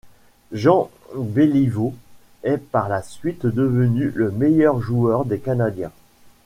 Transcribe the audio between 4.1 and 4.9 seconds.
le meilleur